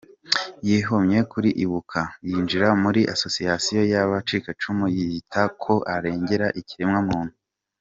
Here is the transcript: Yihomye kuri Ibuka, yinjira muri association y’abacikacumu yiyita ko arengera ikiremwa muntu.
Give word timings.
Yihomye 0.67 1.19
kuri 1.31 1.49
Ibuka, 1.63 2.01
yinjira 2.29 2.67
muri 2.83 3.01
association 3.13 3.81
y’abacikacumu 3.93 4.85
yiyita 4.95 5.41
ko 5.63 5.73
arengera 5.95 6.47
ikiremwa 6.61 7.01
muntu. 7.09 7.35